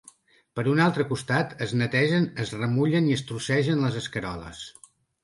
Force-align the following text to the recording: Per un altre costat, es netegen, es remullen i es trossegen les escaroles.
Per 0.59 0.63
un 0.69 0.79
altre 0.85 1.03
costat, 1.11 1.53
es 1.65 1.75
netegen, 1.81 2.25
es 2.45 2.53
remullen 2.63 3.11
i 3.11 3.13
es 3.19 3.23
trossegen 3.33 3.85
les 3.85 3.99
escaroles. 4.01 4.65